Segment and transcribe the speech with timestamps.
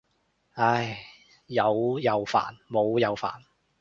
[0.53, 0.97] 唉，
[1.45, 1.63] 有
[1.99, 3.43] 又煩冇又煩。